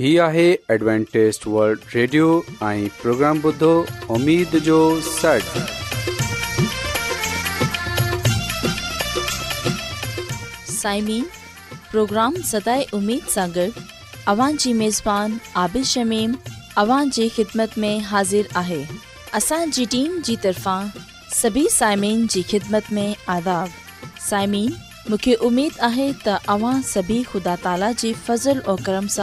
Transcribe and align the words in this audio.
ہی 0.00 0.18
آہے 0.20 0.44
Adventist 0.72 1.46
World 1.46 1.78
Radio 1.94 2.26
آئیں 2.66 2.86
programme 3.00 3.38
بدھو 3.42 3.70
امید 4.10 4.54
جو 4.64 4.76
سٹ 5.06 5.56
سائمین 10.70 11.24
پروگرام 11.90 12.34
سدائے 12.50 12.84
امید 12.96 13.28
سانگر 13.32 13.68
اوان 14.32 14.56
جی 14.60 14.72
میزبان 14.78 15.36
عابد 15.62 15.84
شمیم 15.86 16.32
اوان 16.82 17.10
جی 17.14 17.28
خدمت 17.36 17.76
میں 17.78 17.98
حاضر 18.10 18.46
آہے 18.60 18.82
اسان 19.36 19.70
جی 19.74 19.84
ٹیم 19.90 20.18
جی 20.26 20.36
طرفان 20.42 20.86
سبھی 21.40 21.66
سائمین 21.76 22.26
جی 22.30 22.42
خدمت 22.50 22.92
میں 22.92 23.12
آداب 23.36 24.08
سائمین 24.28 24.70
مکھے 25.10 25.34
امید 25.48 25.78
آہے 25.92 26.10
تا 26.24 26.38
اوان 26.54 26.82
سبھی 26.94 27.22
خدا 27.32 27.54
تعالی 27.62 27.92
جی 27.98 28.12
فضل 28.26 28.58
و 28.66 28.76
کرم 28.84 29.06
سے 29.16 29.22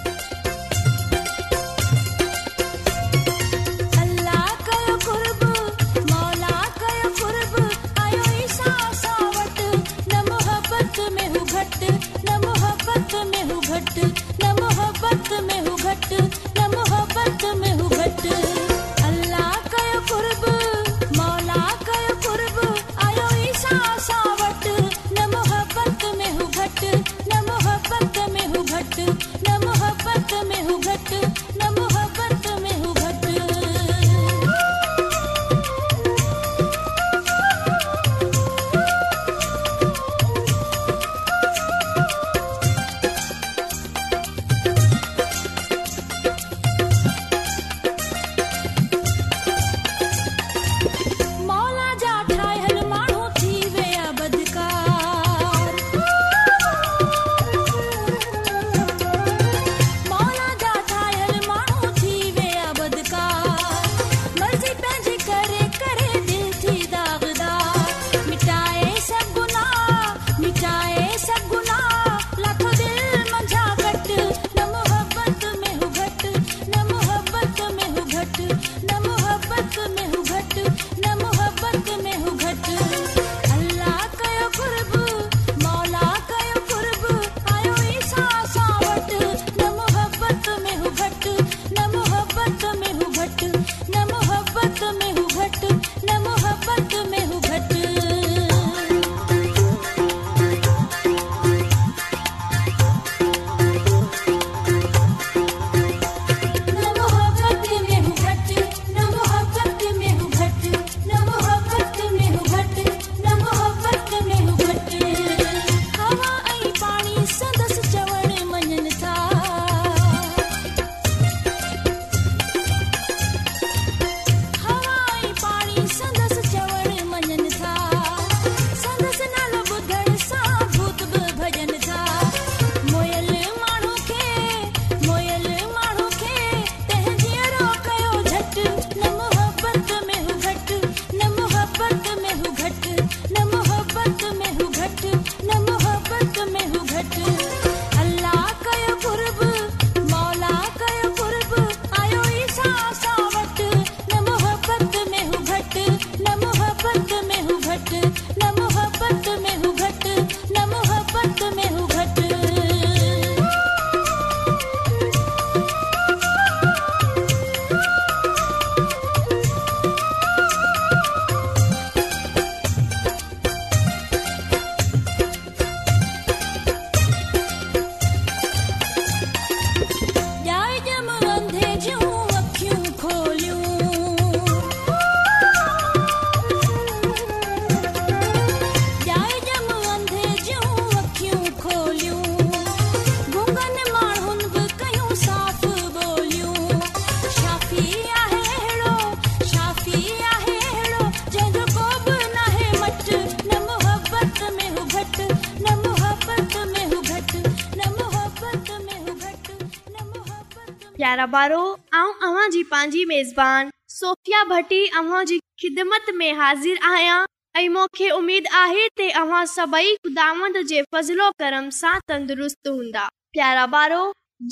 प्यारा 211.01 211.25
बारो 211.33 211.59
आऊं 211.97 212.11
अवां 212.25 212.49
जी 212.55 212.61
पांजी 212.71 213.03
मेज़बान 213.11 213.69
सोफिया 213.93 214.41
भट्टी 214.49 214.79
अवां 214.99 215.21
जी 215.29 215.37
खिदमत 215.61 216.09
में 216.17 216.33
हाजिर 216.41 216.79
आया 216.89 217.13
ऐं 217.61 217.69
मूंखे 217.77 218.09
उमेद 218.17 218.47
आहे 218.59 218.83
ते 218.99 219.07
अवां 219.21 219.39
सभई 219.53 219.95
खुदावंद 220.03 220.59
जे 220.71 220.81
फज़लो 220.95 221.29
करम 221.39 221.69
सां 221.77 221.93
तंदुरुस्त 222.11 222.67
हूंदा 222.71 223.07
प्यारा 223.37 223.65
बारो 223.77 224.01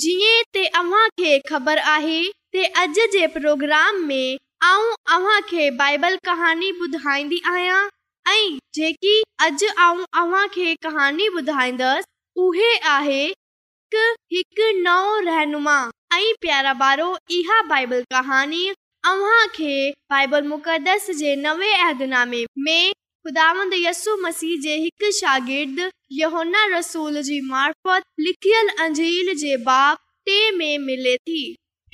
जीअं 0.06 0.42
ते 0.56 0.64
अवां 0.80 1.04
खे 1.20 1.36
ख़बर 1.50 1.82
आहे 1.92 2.18
ते 2.58 2.64
अॼु 2.82 3.06
जे 3.14 3.26
प्रोग्राम 3.36 4.02
में 4.10 4.28
आऊं 4.72 4.90
अवां 5.18 5.38
खे 5.52 5.70
बाइबल 5.84 6.18
कहाणी 6.30 6.72
ॿुधाईंदी 6.88 7.40
आहियां 7.52 7.78
ऐं 8.34 8.58
जेकी 8.80 9.14
अॼु 9.48 9.72
आऊं 9.86 10.04
अवां 10.24 10.46
खे 10.58 10.74
कहाणी 10.88 11.28
ॿुधाईंदसि 11.36 12.42
उहे 12.48 12.74
आहे 12.96 13.22
हिकु 14.00 14.70
नओं 14.82 15.22
रहनुमा 15.30 15.78
ऐं 16.14 16.32
प्यारा 16.40 16.72
ॿारो 16.84 17.06
इहा 17.30 17.60
बाइबल 17.70 18.02
कहानी 18.12 18.62
अव्हां 19.10 19.46
खे 19.56 19.74
बाइबल 20.12 20.46
मुक़दस 20.52 21.06
जे 21.18 21.34
नवे 21.42 21.70
अहदनामे 21.74 22.42
में 22.66 22.90
ख़ुदावंद 23.26 23.74
यसु 23.76 24.16
मसीह 24.24 24.60
जे 24.64 24.74
हिकु 24.84 25.10
शागिर्द 25.18 25.78
यहोना 26.20 26.64
रसूल 26.76 27.22
जी 27.28 27.40
मार्फत 27.50 28.02
लिखियल 28.26 28.68
अंजील 28.86 29.34
जे 29.44 29.56
बाब 29.70 29.98
टे 30.26 30.38
में 30.58 30.78
मिले 30.88 31.16
थी 31.30 31.40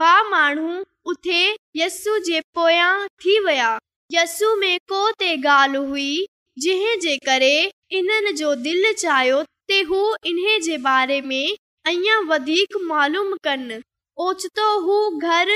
ॿ 0.01 0.03
माण्हू 0.31 0.71
उथे 1.13 1.41
यू 1.81 2.15
जे 2.29 2.39
पोयां 2.59 2.93
थी 3.25 3.35
विया 3.47 3.71
यसू 4.15 4.49
में 4.63 4.77
को 4.93 5.01
ते 5.23 5.31
गाल 5.47 5.75
करे 7.29 7.55
इन्हनि 8.01 8.31
जो 8.43 8.49
दिलि 8.67 8.93
चाहियो 9.05 9.39
त 9.43 9.71
हू 9.93 10.01
इन 10.33 10.41
जे 10.67 10.77
बारे 10.89 11.19
में 11.21 11.47
मालूम 12.91 13.31
कनि 13.49 13.77
ओचितो 14.27 14.67
हू 14.89 14.99
घर 15.31 15.49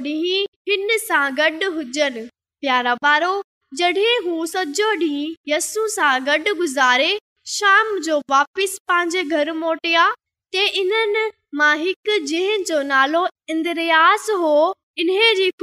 हिन 0.68 0.96
सां 1.06 1.22
गॾु 1.38 1.70
हुजनि 1.78 2.24
प्यारा 2.60 2.94
वारो 3.04 3.32
जॾहिं 3.80 4.14
हू 4.26 4.46
सॼो 4.52 4.64
ॾींहुं 5.02 5.34
यस्सू 5.52 5.86
सां 5.96 6.12
गॾु 6.26 6.54
गुज़ारे 6.60 7.10
शाम 7.56 7.98
जो 8.08 8.18
वापसि 8.34 8.76
पंहिंजे 8.92 9.22
घर 9.24 9.52
मोटिया 9.64 10.04
ते 10.56 10.66
इन्हनि 10.82 11.26
मां 11.60 11.76
हिक 11.86 12.14
जंहिंजो 12.32 12.82
नालो 12.92 13.26
इंद्रयास 13.56 14.30
हो 14.44 14.54
स 14.98 15.00
मसीह 15.00 15.58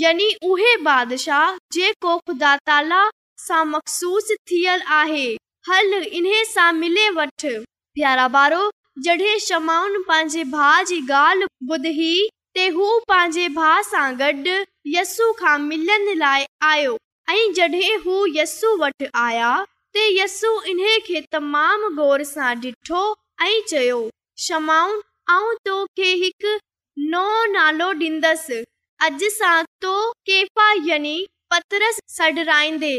यानी 0.00 0.34
उहे 0.44 0.76
बादशाह 0.82 1.54
जेको 1.72 2.16
ख़ुदा 2.18 2.56
ताला 2.68 3.08
सां 3.40 3.64
मखसूस 3.66 4.28
थियल 4.50 4.82
आहे 5.00 5.26
हले 5.70 6.44
सां 6.54 6.72
मिले 6.82 7.08
वठारा 7.20 8.28
बारो 8.38 8.62
जॾहिं 9.00 9.38
शमाउन 9.40 9.94
पंहिंजे 10.08 10.42
भा 10.52 10.64
जी 10.88 10.96
ॻाल्हि 11.10 11.46
ॿुधी 11.72 12.28
त 12.56 12.64
हू 12.74 12.88
पंहिंजे 13.10 13.46
भाउ 13.58 13.82
सां 13.90 14.02
गॾु 14.18 14.56
यसू 14.94 15.28
खां 15.38 15.54
मिलनि 15.68 16.14
लाइ 16.24 16.44
आयो 16.72 16.98
ऐं 17.34 17.54
जॾहिं 17.58 17.96
हू 18.02 18.16
यस्सू 18.36 18.72
वटि 18.84 19.08
आया 19.22 19.48
त 19.94 20.04
यस्सू 20.18 20.50
इन 20.74 20.82
खे 21.08 21.22
तमामु 21.36 21.88
डि॒ठो 22.66 23.02
स्माउन 24.50 25.00
ऐं 25.38 25.54
तोखे 25.72 26.12
हिकु 26.26 26.54
नओ 27.16 27.24
नालो 27.56 27.88
ॾींदसि 28.06 28.60
अॼु 29.08 29.30
सां 29.40 29.56
तो 29.86 29.94
केफा 30.32 30.70
यनी 30.92 31.16
पतरस 31.54 32.02
सडराईंदे 32.20 32.94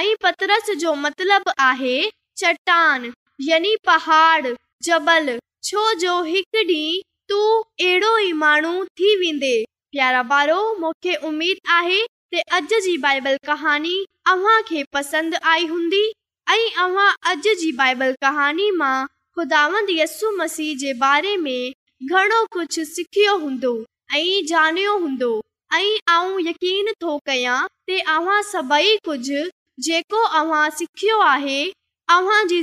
ऐं 0.00 0.08
पतरस 0.28 0.70
जो 0.86 0.94
मतिलब 1.06 1.52
आहे 1.72 1.96
चटान 2.44 3.12
यानी 3.50 3.76
पहाड़ 3.90 4.56
जबल 4.84 5.38
छो 5.64 5.92
जो 6.00 6.14
एक 6.36 6.56
डी 6.66 6.80
तू 7.28 7.38
एड़ो 7.84 8.16
ही 8.16 8.32
मानू 8.42 8.72
थी 8.98 9.14
वेंदे 9.20 9.54
प्यारा 9.92 10.22
बारो 10.32 10.58
मुखे 10.80 11.14
उम्मीद 11.28 11.58
आहे 11.76 12.00
ते 12.34 12.40
अॼु 12.58 12.80
जी 12.86 12.96
बाइबल 13.04 13.36
कहानी 13.48 13.94
अवां 14.32 14.56
के 14.70 14.82
पसंद 14.96 15.34
आई 15.52 15.66
हूंदी 15.70 16.02
ऐं 16.50 16.70
अॼु 16.84 17.34
जी 17.62 17.70
बाइबल 17.80 18.12
कहानी 18.26 18.70
मां 18.82 18.94
खुदांदसु 19.38 20.30
मसीह 20.42 20.76
जे 20.82 20.92
बारे 21.04 21.36
में 21.46 21.72
घणो 22.16 22.42
कुझु 22.58 22.84
सिखियो 22.92 23.36
हूंदो 23.44 23.72
ऐं 24.16 24.24
ॼाणियो 24.52 24.96
हूंदो 25.06 25.32
ऐं 25.74 26.38
यकीन 26.50 26.92
थो 27.04 27.18
कयां 27.32 28.38
सभई 28.52 28.96
कुझु 29.08 29.42
जेको 29.88 30.22
सिखियो 30.82 31.18
आहे 31.32 31.58
जी 32.52 32.62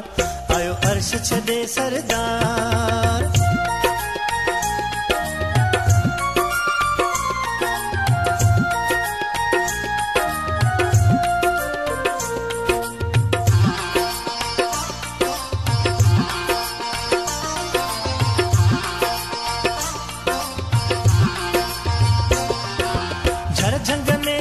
आयो 0.58 0.72
अर्श 0.92 1.10
छदे 1.30 1.58
सरदार 1.76 3.26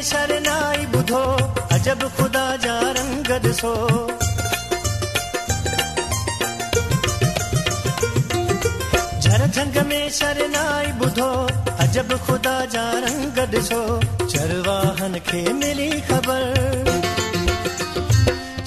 शरणा 0.09 0.56
ॿुधो 1.07 1.19
अजब 1.75 1.99
ख़ुदा 2.15 2.45
जा 2.63 2.73
रंग 2.95 3.27
ॾिसो 3.47 3.69
झर 9.23 9.41
झंग 9.55 9.77
में 9.89 10.03
शरनाई 10.17 10.91
ॿुधो 11.07 11.29
अजब 11.85 12.11
ख़ुदा 12.25 12.55
जा 12.75 12.85
रंग 13.05 13.39
ॾिसो 13.55 13.79
चरवाहन 14.25 15.17
खे 15.29 15.41
मिली 15.61 15.89
ख़बर 16.11 16.91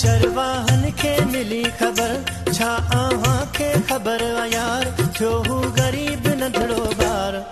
चरवाहन 0.01 0.91
खे 1.05 1.15
मिली 1.37 1.63
ख़बर 1.83 2.13
छा 2.53 2.71
अव्हां 3.01 3.37
खे 3.59 3.71
ख़बर 3.93 4.25
यार 4.57 4.93
थियो 5.07 5.33
हू 5.49 5.61
ग़रीब 5.81 6.33
नंढड़ो 6.43 6.85
ॿार 7.15 7.43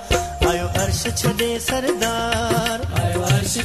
आयो 0.52 0.68
अर्श 0.84 1.02
छॾे 1.22 1.50
सरदार 1.70 2.87
अॼु 3.50 3.58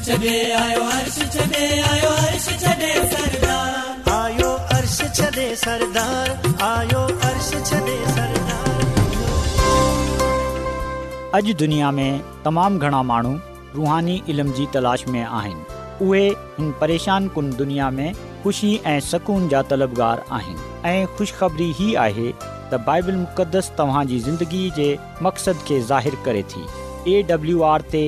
दुनिया 11.53 11.89
में 11.91 12.21
तमामु 12.43 12.79
घणा 12.79 13.01
माण्हू 13.03 13.37
रुहानी 13.75 14.21
इल्म 14.29 14.53
जी 14.53 14.65
तलाश 14.73 15.07
में 15.07 15.21
आहिनि 15.21 16.05
उहे 16.05 16.23
हिन 16.29 16.71
परेशान 16.81 17.27
कुन 17.35 17.51
दुनिया 17.55 17.89
में 17.97 18.13
ख़ुशी 18.43 18.75
ऐं 18.85 18.99
सुकून 19.11 19.47
जा 19.49 19.61
तलबगार 19.73 20.23
आहिनि 20.39 20.71
ऐं 20.91 21.05
ख़ुशख़बरी 21.19 21.71
ही 21.81 21.93
आहे 22.09 22.31
त 22.73 22.83
बाइबल 22.87 23.15
मुक़ददस 23.23 23.71
तव्हांजी 23.77 24.19
ज़िंदगी 24.29 24.69
जे 24.77 24.95
मक़सदु 25.23 25.65
खे 25.71 25.81
ज़ाहिर 25.93 26.17
करे 26.25 26.43
थी 26.55 27.19
एडब्लू 27.19 27.61
आर 27.77 27.81
ते 27.95 28.07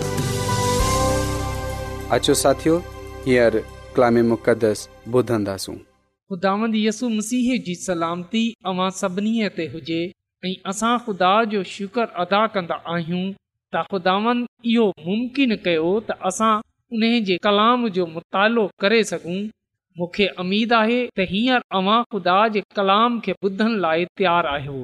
हुजे 2.11 2.73
ऐं 10.45 10.55
असां 10.69 10.97
ख़ुदा 11.05 11.33
जो 11.51 11.61
अदा 12.23 12.41
कंदा 12.53 12.75
आहियूं 12.93 13.25
त 13.73 13.83
ख़ुदावन 13.91 14.45
इहो 14.71 14.87
मुमकिन 15.03 15.55
कयो 15.67 15.91
त 16.07 16.17
असां 16.29 16.51
उन 16.95 17.05
जे 17.29 17.37
कलाम 17.47 17.87
जो 17.97 18.05
मुतालो 18.15 18.63
करे 18.85 19.01
सघूं 19.11 19.37
मूंखे 19.99 20.27
अमीद 20.45 20.73
आहे 20.79 20.99
तव्हां 21.19 21.99
ख़ुदा 22.15 22.37
जे 22.57 22.63
कलाम 22.81 23.19
खे 23.27 23.37
ॿुधण 23.47 23.77
लाइ 23.85 24.05
तयारु 24.21 24.51
आहियो 24.55 24.75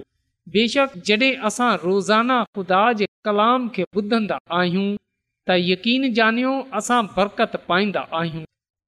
बेशक 0.56 0.94
जॾहिं 1.10 1.34
असां 1.52 1.70
रोज़ाना 1.84 2.38
ख़ुदा 2.56 2.82
जे 3.02 3.08
कलाम 3.30 3.68
खे 3.78 3.86
ॿुधंदा 4.02 4.38
आहियूं 4.60 4.86
त 5.48 5.56
यकीन 5.72 6.04
ॼानियो 6.20 6.54
असां 6.78 7.02
बरकत 7.18 7.54
पाईंदा 7.68 8.02
आहियूं 8.20 8.44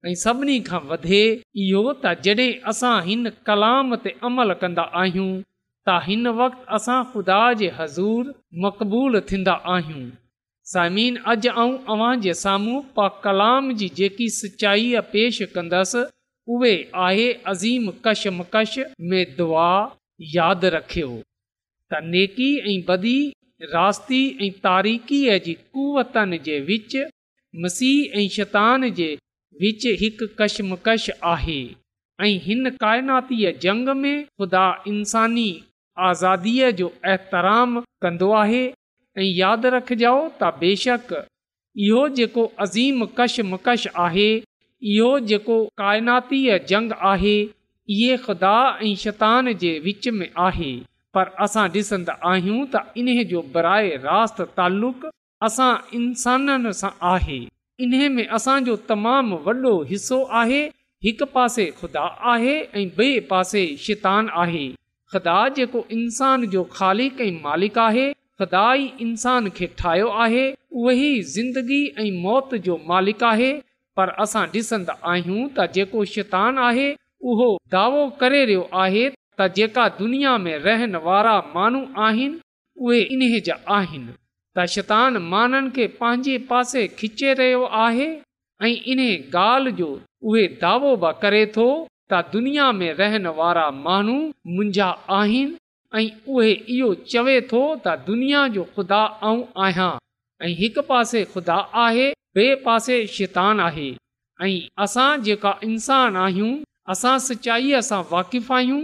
ऐं 0.10 0.16
सभिनी 0.24 0.58
खां 0.70 0.82
वधे 0.89 1.22
इहो 1.66 1.84
त 2.06 2.13
जॾहिं 2.25 2.50
असां 2.72 2.96
हिन 3.10 3.30
कलाम 3.50 3.96
ते 4.06 4.12
अमल 4.30 4.54
कंदा 4.63 4.86
आहियूं 5.01 5.30
त 5.89 5.96
हिन 6.08 6.32
वक़्ति 6.39 6.66
असां 6.78 7.00
ख़ुदा 7.12 7.39
जे 7.62 7.70
हज़ूर 7.78 8.34
मक़बूल 8.66 9.20
थींदा 9.30 9.56
आहियूं 9.75 10.04
समीन 10.74 11.16
अॼु 11.36 11.51
ऐं 11.66 11.72
अव्हां 11.94 12.12
जे 12.28 12.34
साम्हूं 12.44 12.82
पा 13.00 13.08
कलाम 13.28 13.72
जी 13.82 13.89
जेकी 14.00 14.30
सचाईअ 14.42 15.01
पेशि 15.13 15.48
कंदसि 15.56 16.04
उहे 16.56 16.74
आहे 17.08 17.30
अज़ीम 17.54 17.89
कशमकश 18.10 18.75
में 19.13 19.22
दुआ 19.39 19.72
यादि 20.36 20.74
रखियो 20.78 21.12
त 21.20 22.06
नेकी 22.13 22.50
ऐं 22.72 22.80
बदी 22.92 23.18
रास्ती 23.74 24.20
ऐं 24.42 24.50
तारीख़ीअ 24.63 25.38
जी 25.46 25.54
कुवतनि 25.54 26.38
जे 26.46 26.60
विच 26.68 26.96
मसीह 27.63 28.20
ऐं 28.20 28.28
शैतान 28.36 28.89
जे 29.00 29.08
विच 29.62 29.86
हिकु 30.01 30.28
कशमकश 30.39 31.10
आहे 31.32 31.58
ऐं 32.22 32.30
हिन 32.46 32.70
काइनातीअ 32.84 33.51
जंग 33.63 33.89
में 34.04 34.24
ख़ुदा 34.25 34.66
इंसानी 34.88 35.50
आज़ादीअ 36.10 36.70
जो 36.80 36.92
एतराम 37.16 37.80
कंदो 38.01 38.32
आहे 38.44 38.63
ऐं 39.20 39.28
यादि 39.42 39.70
रखजो 39.78 40.16
त 40.42 40.54
बेशक 40.63 41.12
इहो 41.18 42.08
जेको 42.20 42.46
अज़ीम 42.68 43.06
कशमकश 43.20 43.88
आहे 44.06 44.30
इहो 44.94 45.12
जेको 45.34 45.60
काइनातीअ 45.84 46.58
जंग 46.74 46.92
आहे 47.13 47.38
इहे 47.44 48.18
ख़ुदा 48.28 48.58
ऐं 48.89 48.96
शैतान 49.06 49.54
जे 49.66 49.80
विच 49.89 50.08
में 50.22 50.30
आहे 50.50 50.72
पर 51.13 51.28
असां 51.46 51.62
ॾिसंदा 51.75 52.13
आहियूं 52.32 52.66
त 52.74 52.82
इन्हे 53.01 53.24
जो 53.34 53.42
बराए 53.54 53.89
रास्त 54.10 54.42
تعلق 54.58 55.08
असां 55.48 55.72
इंसाननि 56.00 56.74
सां 56.82 56.92
आहे 57.13 57.39
इन 57.86 57.96
में 58.16 58.28
असांजो 58.39 58.75
तमामु 58.89 59.38
वॾो 59.46 59.74
हिसो 59.92 60.20
आहे 60.42 60.63
हिकु 61.06 61.25
पासे 61.34 61.66
खुदा 61.82 62.06
आहे 62.34 62.56
ऐं 62.80 62.88
ॿिए 62.98 63.20
पासे 63.32 63.63
शितान 63.86 64.30
आहे 64.44 64.66
ख़ुदा 65.12 65.38
जेको 65.58 65.80
इंसान 65.98 66.46
जो 66.54 66.63
खालिक 66.75 67.22
ऐं 67.28 67.32
मालिक 67.44 67.78
आहे 67.88 68.08
खुदा 68.42 68.66
ई 68.82 68.86
इंसान 69.06 69.50
खे 69.60 69.68
ठाहियो 69.80 70.10
आहे 70.25 70.44
उहो 70.82 71.10
ज़िंदगी 71.36 71.82
ऐं 72.04 72.12
मौत 72.25 72.54
जो 72.68 72.75
मालिक 72.92 73.24
आहे 73.32 73.51
पर 73.98 74.10
असां 74.25 74.46
ॾिसंदा 74.62 74.98
आहियूं 75.13 75.39
त 75.39 75.72
जेको 75.80 76.06
शितान 76.16 76.60
आहे 76.68 76.89
उहो 77.34 77.50
दावो 77.78 78.04
करे 78.22 78.44
रहियो 78.51 78.68
आहे 78.84 79.08
त 79.39 79.46
जेका 79.55 79.88
दुनिया 79.98 80.38
में 80.46 80.58
रहण 80.60 80.96
वारा 81.03 81.36
माण्हू 81.55 81.81
आहिनि 82.05 82.39
उहे 82.86 83.00
इन्हे 83.15 83.39
जा 83.48 83.55
आहिनि 83.75 84.13
त 84.58 84.65
शैतान 84.74 85.17
माननि 85.34 85.69
खे 85.75 85.86
पंहिंजे 86.00 86.38
पासे 86.50 86.88
खिचे 87.00 87.34
रहियो 87.39 87.62
आहे 87.84 88.08
ऐं 88.65 88.74
इन्हे 88.91 89.12
ॻाल्हि 89.36 89.72
जो 89.79 89.89
उहे 90.27 90.43
दावो 90.63 90.91
बि 91.03 91.12
करे 91.22 91.46
थो 91.55 91.67
त 92.12 92.22
दुनिया 92.34 92.72
में 92.79 92.91
रहण 93.00 93.27
वारा 93.39 93.65
माण्हू 93.86 94.17
मुंहिंजा 94.55 94.89
आहिनि 95.19 95.58
ऐं 96.00 96.08
उहे 96.36 96.51
इहो 96.75 96.93
चवे 97.15 97.39
थो 97.53 97.62
त 97.86 97.98
दुनिया 98.10 98.48
जो 98.58 98.63
ख़ुदा 98.75 99.01
ऐं 99.31 99.38
आहियां 99.67 99.89
ऐं 100.46 100.53
हिकु 100.63 100.81
पासे 100.91 101.24
ख़ुदा 101.34 101.60
आहे 101.88 102.12
ॿिए 102.38 102.55
पासे 102.67 102.96
शैतान 103.17 103.60
आहे 103.69 103.89
ऐं 104.48 104.55
असां 104.84 105.10
जेका 105.29 105.55
इंसान 105.72 106.17
आहियूं 106.27 106.51
असां 106.96 107.17
सचाईअ 107.29 107.79
सां 107.89 108.03
वाक़िफ़ 108.12 108.51
आहियूं 108.58 108.81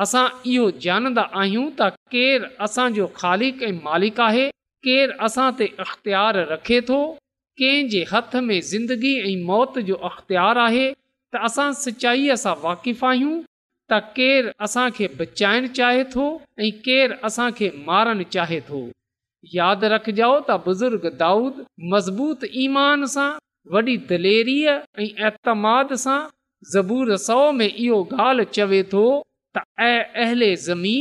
असां 0.00 0.26
इहो 0.50 0.70
ॼाणंदा 0.84 1.22
आहियूं 1.40 1.68
त 1.80 1.88
केरु 2.12 2.46
असांजो 2.66 3.06
ख़ालिक 3.16 3.62
ऐं 3.64 3.72
मालिक 3.84 4.20
आहे 4.26 4.48
केरु 4.86 5.12
असां 5.26 5.50
ते 5.58 5.64
अख़्तियारु 5.84 6.44
रखे 6.52 6.80
थो 6.88 7.00
कंहिंजे 7.60 8.04
हथ 8.12 8.36
में 8.48 8.60
ज़िंदगी 8.72 9.14
ऐं 9.30 9.42
मौत 9.50 9.78
जो 9.88 9.96
अख़्तियार 10.08 10.56
आहे 10.66 10.86
त 11.34 11.42
असां 11.48 11.70
सचाईअ 11.84 12.36
सां 12.44 12.54
वाक़िफ़ु 12.64 13.06
आहियूं 13.10 13.34
त 13.92 13.98
केरु 14.16 14.54
असांखे 14.68 15.08
बचाइणु 15.20 15.72
चाहे 15.80 16.04
थो 16.14 16.24
ऐं 16.66 16.70
केरु 16.88 17.18
असांखे 17.30 17.70
मारणु 17.90 18.24
चाहे 18.36 18.60
थो 18.70 18.80
यादि 19.56 19.88
रखिजो 19.94 20.32
त 20.48 20.56
बुज़ुर्ग 20.68 21.04
दाऊद 21.24 21.58
मज़बूत 21.94 22.46
ईमान 22.64 23.04
सां 23.16 23.28
वॾी 23.76 23.96
दलेरीअ 24.14 24.76
ऐं 25.04 25.08
ऐतमाद 25.30 25.92
सां 26.06 26.20
ज़बूर 26.74 27.14
सौ 27.28 27.38
में 27.60 27.68
इहो 27.68 27.98
ॻाल्हि 28.26 28.44
चवे 28.58 28.82
थो 28.94 29.04
त 29.56 29.60
ऐं 29.88 30.00
अ 30.24 30.54
ज़मी 30.66 30.96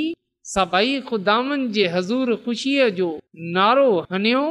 सभई 0.53 0.99
ख़ुदानि 1.09 1.67
जे 1.75 1.85
हज़ूर 1.95 2.35
ख़ुशीअ 2.45 2.87
जो 2.99 3.07
नारो 3.57 3.89
हणो 4.11 4.43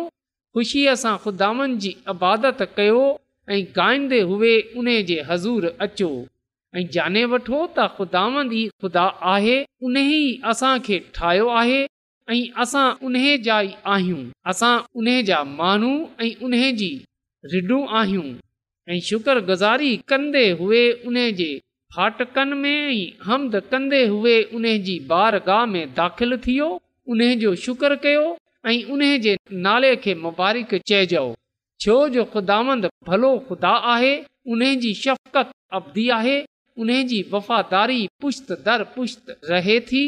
ख़ुशीअ 0.57 0.95
सां 1.03 1.17
ख़ुदानि 1.25 1.77
जी 1.85 1.91
इबादत 2.15 2.63
कयो 2.77 3.03
ऐं 3.55 3.61
गाईंदे 3.79 4.21
हुए 4.31 4.53
उन 4.83 4.89
जे 5.11 5.21
हज़ूर 5.31 5.67
अचो 5.89 6.11
ऐं 6.79 6.87
जाने 6.97 7.25
वठो 7.35 7.61
त 7.67 7.89
ख़ुदांदी 7.99 8.63
ख़ुदा 8.83 9.05
आहे 9.35 9.59
उन 9.89 9.97
ई 10.03 10.41
असां 10.55 10.73
ठाहियो 11.19 11.49
आहे 11.61 11.81
ऐं 12.35 12.41
असां 12.65 12.87
उन 13.09 13.21
जा 13.49 13.61
ई 13.71 13.75
आहियूं 13.95 14.25
असां 14.55 14.75
उन 15.03 15.09
जा 15.31 15.43
माण्हू 15.61 15.93
ऐं 16.27 16.35
उन 16.49 16.61
जी 16.83 16.91
रिडू 17.55 17.81
आहियूं 18.03 18.29
ऐं 18.95 19.01
शुक्रगुज़ारी 19.11 19.97
कंदे 20.13 20.47
फाटकनि 21.95 22.55
में 22.57 23.13
हमद 23.27 23.55
कंदे 23.71 24.03
हुए 24.07 24.35
उन 24.59 24.65
जी 24.89 24.99
बारगाह 25.09 25.65
में 25.73 25.95
दाख़िल 25.95 26.37
थियो 26.47 26.69
उन 27.15 27.23
जो 27.39 27.55
शुक्र 27.67 27.97
कयो 28.05 28.27
ऐं 28.71 28.83
उन 28.93 29.01
जे 29.25 29.37
नाले 29.67 29.95
खे 30.05 30.15
मुबारक 30.27 30.75
चइजो 30.89 31.25
छो 31.83 31.97
जो 32.17 32.25
ख़ुदांद 32.35 32.89
भलो 33.09 33.33
खुदा 33.49 33.71
आहे 33.95 34.15
उन 34.53 34.63
जी 34.83 34.93
शफ़क़त 35.03 35.51
अभी 35.79 36.09
आहे 36.19 36.39
उन 36.81 36.93
जी 37.13 37.21
वफ़ादारी 37.33 38.01
पुश्त 38.23 38.53
दर 38.67 38.83
पुश्त 38.97 39.37
रहे 39.51 39.79
थी 39.91 40.05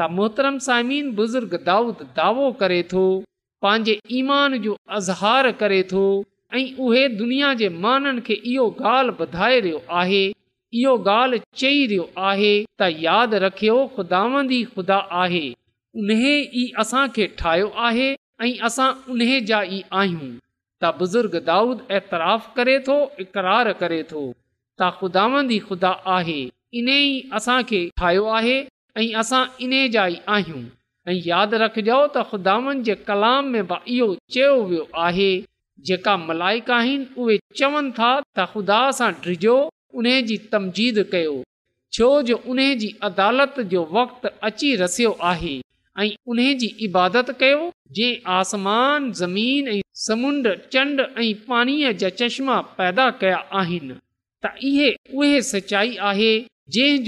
त 0.00 0.08
मोहतरम 0.16 0.58
सामीन 0.66 1.12
बुज़ुर्ग 1.22 1.54
दाऊद 1.66 2.02
दावो 2.16 2.50
करे 2.60 2.82
थो 2.92 3.04
पंहिंजे 3.62 3.98
ईमान 4.18 4.58
जो 4.66 4.76
अज़हार 4.98 5.50
करे 5.62 5.82
थो 5.92 6.04
ऐं 6.56 6.66
उहे 6.86 7.08
दुनिया 7.22 7.54
जे 7.62 7.68
माननि 7.86 8.20
खे 8.28 8.34
इहो 8.52 8.68
ॻाल्हि 8.92 9.16
ॿुधाए 9.22 9.60
रहियो 9.60 9.82
आहे 10.02 10.22
इहो 10.78 10.90
ॻाल्हि 11.08 11.40
चई 11.60 11.78
रहियो 11.90 12.04
आहे 12.26 12.50
त 12.64 12.88
यादि 13.06 13.38
रखियो 13.44 13.76
ख़ुदांदी 13.96 14.58
ख़ुदा 14.74 14.96
आहे 15.22 15.40
उन 16.02 16.10
ई 16.16 16.64
असांखे 16.82 17.26
ठाहियो 17.40 17.70
आहे 17.86 18.04
ऐं 18.46 18.58
असां 18.68 18.88
उन 19.14 19.20
जा 19.48 19.62
ई 19.62 19.82
आहियूं 20.02 20.28
त 20.34 20.92
बुज़ुर्ग 21.00 21.34
दाऊद 21.48 21.80
एतराफ़ 21.98 22.46
करे 22.58 22.76
थो 22.90 22.96
इक़रार 23.24 23.72
करे 23.80 23.98
थो 24.12 24.22
त 24.32 24.92
ख़ुदांदी 25.00 25.58
ख़ुदा 25.70 25.90
आहे 26.18 26.38
इन 26.82 26.88
ई 26.92 27.10
असांखे 27.40 27.82
ठाहियो 28.02 28.28
आहे 28.38 28.54
ऐं 29.02 29.08
असां 29.24 29.42
इन 29.66 29.74
जा 29.96 30.06
ई 30.14 30.22
आहियूं 30.36 30.62
ऐं 31.10 31.18
यादि 31.30 31.62
रखिजो 31.64 31.98
त 32.16 32.76
जे 32.90 32.94
कलाम 33.10 33.50
में 33.56 33.66
बि 33.74 33.82
इहो 33.96 34.08
चयो 34.38 34.54
वियो 34.70 34.86
आहे 35.08 35.30
जेका 35.90 36.16
मलाइक 36.30 36.70
आहिनि 36.78 37.06
उहे 37.26 37.38
चवनि 37.62 37.94
था 38.00 38.14
ख़ुदा 38.54 38.80
सां 39.02 39.12
डिजो 39.28 39.58
उन 39.98 40.06
तमजीद 40.52 41.04
कयो 41.12 41.42
छो 41.94 42.08
जो 42.22 42.36
उन 42.54 42.58
अदालत 43.08 43.58
जो 43.70 43.82
وقت 43.92 44.26
अची 44.48 44.74
रसियो 44.80 45.10
आहे 45.30 45.60
ऐं 45.98 46.10
उन 46.30 46.38
इबादत 46.86 47.30
कयो 47.40 47.70
जंहिं 47.96 48.22
आसमान 48.34 49.10
ज़मीन 49.20 49.68
ऐं 49.68 49.80
समुंड 50.06 50.48
चंड 50.72 51.00
ऐं 51.18 51.34
पाणीअ 51.48 51.92
जा 52.02 52.08
चश्मा 52.20 52.60
पैदा 52.78 53.10
कया 53.22 53.36
आहिनि 53.60 53.94
त 54.44 54.52
इहे 54.70 54.90
उहे 55.18 55.42
सचाई 55.52 55.96
आहे 56.10 56.32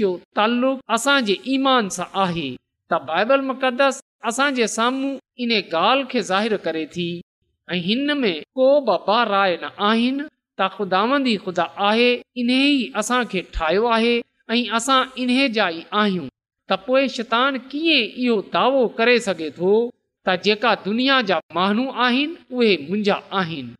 जो 0.01 0.11
तालुक़ु 0.35 0.81
असां 0.95 1.17
ईमान 1.55 1.89
सां 1.97 2.07
आहे 2.25 2.49
त 2.91 2.99
बाइबल 3.09 4.35
साम्हूं 4.77 5.17
इन 5.43 5.51
ॻाल्हि 5.59 6.05
खे 6.11 6.21
ज़ाहिरु 6.31 6.57
करे 6.67 6.85
थी 6.95 7.07
ऐं 7.73 7.79
हिन 7.87 8.17
में 8.19 8.35
को 8.59 8.69
बार 8.91 9.27
राय 9.35 9.57
न 9.63 10.27
त 10.59 10.65
ख़ुदांदी 10.73 11.31
ई 11.33 11.37
ख़ुदा 11.43 11.63
आहे 11.89 12.09
इन 12.41 12.49
ई 12.49 12.91
असांखे 13.01 13.41
ठाहियो 13.53 13.85
आहे 13.95 14.13
ऐं 14.51 14.69
असां 14.79 14.99
इन्हे 15.23 15.47
जा 15.55 15.67
ई 15.77 15.81
आहियूं 16.01 16.27
त 16.71 16.77
पोइ 16.87 17.07
शितान 17.15 17.57
कीअं 17.69 18.01
इहो 18.25 18.35
दावो 18.55 18.81
करे 18.99 19.15
सघे 19.27 19.49
थो 19.57 19.71
त 20.27 20.35
जेका 20.47 20.73
दुनिया 20.85 21.21
जा 21.29 21.39
माण्हू 21.57 21.85
आहिनि 22.05 22.35
उहे 22.57 22.75
मुंहिंजा 22.89 23.15
आहिनि 23.39 23.73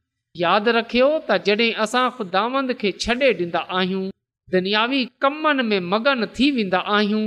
यादि 0.43 0.71
रखियो 0.79 1.09
त 1.29 1.37
जॾहिं 1.49 1.71
असां 1.85 2.05
ख़ुदांद 2.17 2.71
खे 2.81 2.91
छॾे 3.05 3.31
ॾींदा 3.41 3.61
आहियूं 3.81 4.09
दुनियावी 4.55 5.01
कमनि 5.25 5.63
में 5.71 5.79
मगन 5.93 6.25
थी 6.37 6.47
वेंदा 6.57 6.79
आहियूं 6.95 7.25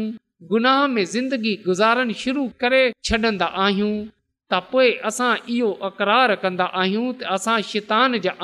गुनाह 0.53 0.81
में 0.97 1.05
ज़िंदगी 1.15 1.55
गुज़ारण 1.69 2.13
शुरू 2.23 2.43
करे 2.65 2.83
छॾंदा 3.09 3.49
आहियूं 3.67 3.95
त 4.53 4.61
पोइ 4.73 4.91
असां 5.13 5.31
इहो 5.59 5.71
अकरारु 5.91 6.37
कंदा 6.45 6.67
आहियूं 6.83 7.07
त 7.23 7.31
असां 7.39 7.57
शैतान 7.73 8.19
जा 8.29 8.35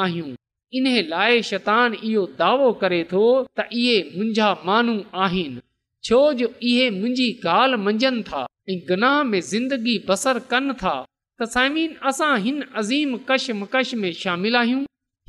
इन 0.79 0.87
लाइ 1.09 1.41
शैतानु 1.49 1.97
इहो 2.11 2.25
दावो 2.43 2.69
करे 2.83 3.01
थो 3.13 3.23
त 3.59 3.65
इहे 3.81 3.97
मुंहिंजा 4.13 4.47
माण्हू 4.67 4.95
आहिनि 5.25 5.61
छो 6.09 6.21
जो 6.39 6.47
इहे 6.71 6.89
मुंहिंजी 7.01 7.29
ॻाल्हि 7.47 7.79
मंझनि 7.87 8.23
था 8.29 8.41
ऐं 8.71 8.79
गनाह 8.89 9.23
में 9.31 9.41
ज़िंदगी 9.53 9.97
बसरु 10.09 10.41
कनि 10.51 10.75
था 10.83 10.95
त 11.41 11.49
साइमिन 11.55 11.93
असां 12.13 12.33
हिन 12.45 12.63
अज़ीम 12.81 13.17
कश 13.29 13.51
मकश 13.61 13.93
में 14.03 14.13
शामिल 14.23 14.57
आहियूं 14.63 14.83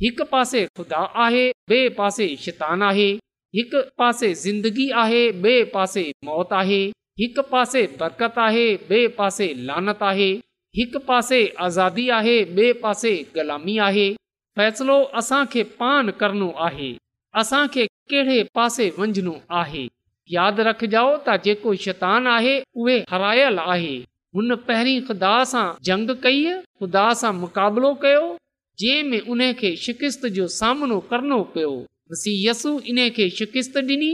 हिकु 0.04 0.24
पासे 0.32 0.64
खुदा 0.76 1.02
आहे 1.26 1.44
ॿिए 1.70 1.88
पासे 1.98 2.28
शैतानु 2.46 2.84
आहे 2.90 3.10
हिकु 3.60 3.82
पासे 4.00 4.32
ज़िंदगी 4.46 4.88
आहे 5.04 5.22
ॿिए 5.44 5.62
पासे 5.76 6.06
मौत 6.30 6.52
आहे 6.62 6.82
हिकु 7.20 7.42
पासे 7.52 7.82
बरकत 8.00 8.38
आहे 8.48 8.66
ॿिए 8.90 9.06
पासे 9.20 9.52
लानत 9.68 10.02
आहे 10.10 10.30
हिकु 10.78 10.98
पासे 11.12 11.46
आज़ादी 11.70 12.08
आहे 12.20 12.36
ॿिए 12.58 12.72
पासे 12.86 13.14
ग़ुलामी 13.36 13.76
आहे 13.88 14.12
फ़ो 14.58 15.02
असांखे 15.18 15.62
पान 15.78 16.10
करणो 16.20 16.48
आहे 16.64 16.92
असांखे 17.40 17.84
कहिड़े 18.10 18.42
पासे 18.54 18.88
वञिणो 18.98 19.32
आहे 19.60 19.86
यादि 20.32 20.62
रखजाओ 20.66 21.16
त 21.26 21.34
जेको 21.44 21.74
शैतान 21.84 22.26
आहे 22.36 22.54
उहे 22.82 22.98
हरायल 23.10 23.58
आहे 23.66 23.96
हुन 24.38 24.54
पहिरीं 24.68 25.00
ख़ुदा 25.08 25.32
सां 25.54 25.66
जंग 25.88 26.10
कई 26.22 26.44
ख़ुदा 26.80 27.06
सां 27.22 27.32
मुक़ाबिलो 27.40 27.92
कयो 28.04 28.22
जंहिंमें 28.84 29.26
उन 29.36 29.42
खे 29.62 29.74
शिकिस्त 29.86 30.26
जो 30.38 30.46
सामनो 30.58 30.98
करणो 31.10 31.42
पियो 31.56 31.74
वसियसु 32.14 32.76
इन 32.94 32.98
खे 33.18 33.28
शिकिस्त 33.40 33.76
ॾिनी 33.90 34.12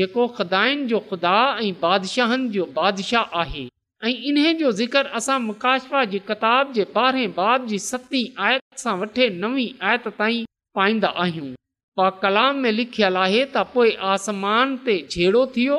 जेको 0.00 0.26
ख़ुदानि 0.38 0.86
जो 0.94 0.98
ख़ुदा 1.12 1.36
ऐं 1.64 1.72
बादशाहनि 1.86 2.48
जो 2.58 2.64
बादशाह 2.80 3.38
आहे 3.44 3.66
ऐं 4.02 4.10
इन्हीअ 4.28 4.52
जो 4.60 5.38
मुकाशवा 5.40 6.04
जी 6.12 6.18
किताब 6.28 6.72
जे 6.72 6.84
ॿारहें 6.96 7.30
बाब, 7.34 7.66
जी 7.66 7.78
सतीं 7.78 8.24
आयत 8.46 8.78
सां 8.78 8.96
आयत 9.88 10.08
ताईं 10.18 10.44
पाईंदा 10.76 11.08
आहियूं 11.22 11.52
पा 11.96 12.08
कलाम 12.22 12.56
में 12.62 12.70
लिखियल 12.72 13.16
आहे 13.16 13.44
त 13.56 13.92
आसमान 14.14 14.76
ते 14.86 14.96
झेड़ो 15.10 15.46
थियो 15.56 15.78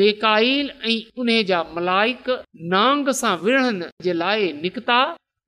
मेकाइल 0.00 0.70
ऐं 0.90 0.98
उन 1.22 1.30
जा 1.52 1.62
मलाइक 1.76 2.30
नांग 2.74 3.08
सां 3.22 3.36
विड़ा 3.44 5.06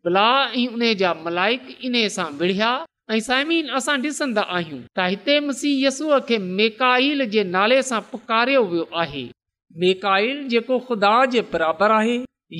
ब्ला 0.08 0.28
ऐं 0.62 0.66
उन 0.72 0.92
जा 1.00 1.12
मलाइक 1.24 1.76
इन्हे 1.84 2.08
सां 2.16 2.26
विढ़िया 2.40 2.68
ऐं 3.10 3.20
साइमिन 3.28 3.68
असां 3.78 4.00
डि॒सन्दा 4.02 4.42
आहियूं 4.58 4.82
त 4.96 5.08
हिते 5.12 6.28
खे 6.28 6.38
मेकाइल 6.60 7.26
जे 7.34 7.44
नाले 7.56 7.82
सां 7.90 8.00
पुकारियो 8.12 8.62
वियो 8.74 8.88
आहे 9.04 9.26
मेकाइल 9.80 10.60
ख़ुदा 10.68 11.14
जे 11.32 11.40
बराबरि 11.52 11.92
आहे 11.94 12.16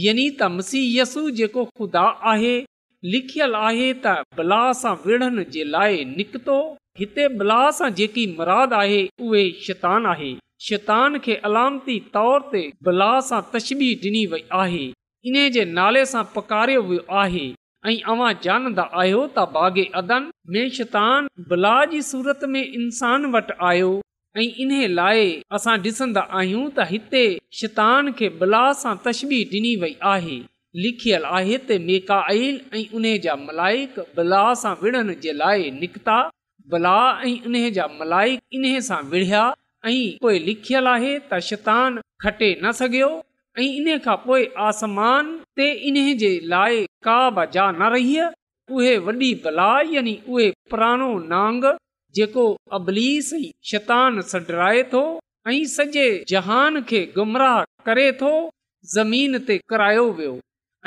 यानी 0.07 0.25
तसु 0.43 1.31
जेको 1.39 1.65
खुदा 1.79 2.03
आहे 2.33 2.55
लिखियल 3.15 3.55
आहे 3.69 3.87
त 4.07 4.15
बलाह 4.41 4.65
सां 4.81 4.93
विढ़नि 5.07 5.45
जे 5.55 5.65
लाइ 5.77 6.05
निकितो 6.13 6.57
हिते 7.01 7.29
बलाह 7.43 7.65
सां 7.79 7.91
जेकी 8.01 8.27
मुराद 8.41 8.73
आहे 8.81 8.99
उहे 9.29 9.45
शैतान 9.69 10.07
आहे 10.13 10.31
शैतान 10.69 11.19
खे 11.29 11.37
अलामती 11.51 11.99
तौर 12.19 12.45
ते 12.55 12.63
बला 12.91 13.11
सां 13.31 13.41
तशबी 13.55 13.91
डि॒नी 14.05 14.25
वई 14.35 14.45
आहे 14.65 14.85
इन 15.31 15.39
जे 15.59 15.65
नाले 15.79 16.05
सां 16.15 16.25
पकारियो 16.37 16.83
वियो 16.91 17.07
आहे 17.25 17.47
ऐं 17.91 17.97
अवां 18.15 18.33
जानदा 18.49 18.89
आहियो 19.03 19.21
त 19.29 19.49
बागे 19.59 19.89
अदन 20.03 20.31
में 20.57 20.65
शैतान 20.81 21.29
बला 21.55 21.77
जी 21.95 22.03
सूरत 22.11 22.49
में 22.57 22.63
इंसान 22.65 23.31
वटि 23.39 23.59
आयो 23.73 23.93
ऐं 24.41 24.49
इन 24.63 24.73
लाइ 24.97 25.23
असां 25.57 25.75
डि॒सन्दा 25.85 26.23
आहियूं 26.39 26.63
त 26.79 26.85
हिते 26.89 27.21
शैतान 27.59 28.11
खे 28.19 28.29
बला 28.41 28.63
सां 28.81 28.91
आहे 29.05 30.37
लिखियल 30.87 31.23
आहे 31.37 31.57
पोइ 40.21 40.39
लिखियल 40.51 40.87
आहे 40.93 41.15
त 41.31 41.41
शैतान 41.49 41.99
खटे 42.25 42.51
न 42.65 42.73
सघियो 42.83 43.09
ऐं 43.59 43.69
इन 43.71 43.89
खां 44.09 44.17
पोइ 44.27 44.47
आसमान 44.69 45.33
ते 45.61 45.71
इन्हे 45.93 46.15
जे 46.27 46.33
लाइ 46.57 46.85
का 47.09 47.17
जा 47.57 47.67
न 47.81 47.91
रही 47.97 48.21
उहे 48.77 48.97
वॾी 49.09 49.35
बलाह 49.49 49.95
यानी 49.97 50.17
उहे 50.29 50.51
पुराणो 50.71 51.11
नांग 51.35 51.69
जेको 52.17 52.45
अबलीस 52.77 53.29
शैतान 53.71 54.21
सडराए 54.33 54.83
थो 54.93 55.01
ऐं 55.53 55.59
सॼे 55.77 56.05
जहान 56.33 56.81
खे 56.91 57.01
गुमराह 57.17 57.59
करे 57.89 58.07
थो 58.21 58.31
ज़मीन 58.93 59.39
ते 59.49 59.57
करायो 59.73 60.05
वियो 60.21 60.35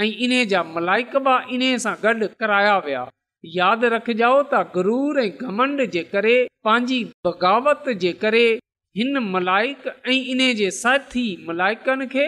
ऐं 0.04 0.10
इन 0.28 0.34
जा 0.54 0.62
मलाइक 0.78 1.14
बि 1.28 1.36
इन 1.58 1.64
सां 1.86 1.94
गॾु 2.06 2.28
कराया 2.44 2.76
विया 2.86 3.04
यादि 3.58 3.92
रखजाओ 3.96 4.40
त 4.54 4.62
गुरूर 4.78 5.20
ऐं 5.26 5.30
घमंड 5.52 5.84
जे 5.96 6.04
करे 6.14 6.36
पंहिंजी 6.68 7.00
बग़ावत 7.28 7.90
जे 8.06 8.14
करे 8.24 8.44
हिन 9.02 9.20
मलाइक 9.36 9.86
ऐं 9.92 10.20
इन 10.36 10.44
जे 10.62 10.70
साथी 10.80 11.26
मलाइकनि 11.50 12.08
खे 12.16 12.26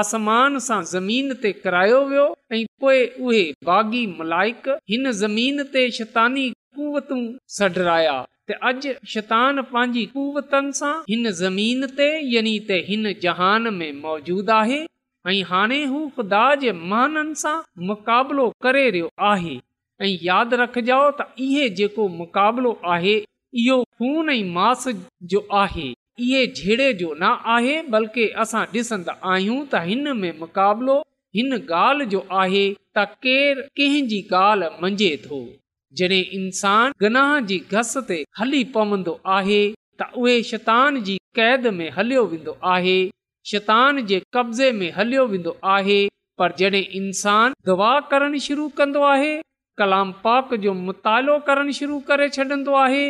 आसमान 0.00 0.60
सां 0.66 0.80
ज़मीन 0.90 1.34
ते 1.46 1.52
करायो 1.64 2.02
वियो 2.12 2.26
ऐं 2.58 2.62
पोइ 2.84 3.00
उहे 3.28 3.42
बाग़ी 3.70 4.04
मलाइक 4.20 4.68
हिन 4.94 5.10
ज़मीन 5.22 5.64
ते 5.76 5.86
शैतानी 6.00 6.46
कुवतूं 6.76 7.18
सडराया 7.56 8.14
त 8.48 8.56
अॼु 8.68 8.92
शैतान 9.12 9.60
पंहिंजी 9.74 10.02
कुवतन 10.14 10.66
सां 10.78 10.92
हिन 11.10 11.30
ज़मीन 11.40 11.84
ते 12.00 12.06
यानी 12.30 12.54
त 12.62 12.78
हिन 12.88 13.10
जहान 13.24 13.68
में 13.76 13.90
मौजूदु 14.06 14.52
आहे 14.56 14.78
ऐं 15.32 15.36
हाणे 15.52 15.78
हू 15.92 16.00
ख़ुदा 16.18 16.40
जे 16.64 16.72
महाननि 16.94 17.38
सां 17.44 17.54
मुक़ाबिलो 17.92 18.46
करे 18.66 18.82
रहियो 18.96 19.12
आहे 19.30 19.54
ऐं 20.06 20.10
यादि 20.30 20.60
रखजो 20.64 20.98
त 21.22 21.28
इहे 21.46 21.68
जेको 21.80 22.08
मुक़ाबिलो 22.20 22.74
आहे 22.98 23.14
इहो 23.64 23.78
खून 24.00 24.34
ऐं 24.36 24.40
मास 24.60 24.84
जो 25.34 25.44
आहे 25.62 25.86
इहे 26.26 26.42
झेड़े 26.46 26.92
जो 27.04 27.14
न 27.24 27.34
आहे 27.58 27.78
बल्कि 27.96 28.26
असां 28.46 28.64
ॾिसंदा 28.78 29.18
आहियूं 29.34 29.62
त 29.64 29.88
हिन 29.92 30.16
में 30.24 30.32
मुक़ाबिलो 30.44 31.00
हिन 31.38 31.62
ॻाल्हि 31.84 32.12
जो 32.16 32.26
आहे 32.46 32.66
त 32.98 33.08
केरु 33.26 33.68
कंहिंजी 33.82 34.24
ॻाल्हि 34.46 34.74
मंझे 34.86 35.12
थो 35.28 35.46
जॾहिं 36.00 36.22
इंसान 36.36 36.92
गनाह 37.02 37.32
जी 37.50 37.56
घस 37.78 37.96
ते 38.08 38.16
हली 38.38 38.62
पवंदो 38.76 39.12
आहे 39.34 39.58
त 40.02 40.06
उहो 40.22 40.32
शैतान 40.50 40.96
जी 41.08 41.16
क़ैद 41.38 41.66
में 41.76 41.86
हलियो 41.98 42.22
वेंदो 42.32 42.54
आहे 42.70 42.94
शैतान 43.50 44.00
जे 44.12 44.18
कब्ज़े 44.36 44.70
में 44.78 44.88
हलियो 44.96 45.26
वेंदो 45.34 45.52
आहे 45.74 45.98
पर 46.42 46.54
जॾहिं 46.62 46.82
इंसान 47.00 47.54
गवाह 47.68 47.98
करणु 48.12 48.38
शुरू 48.48 48.66
कंदो 48.80 49.02
आहे 49.10 49.30
कलाम 49.82 50.10
पाक 50.24 50.54
जो 50.64 50.72
मुतालो 50.88 51.38
करणु 51.50 51.72
शुरू 51.80 51.98
करे 52.10 52.28
छॾींदो 52.38 52.74
आहे 52.80 53.04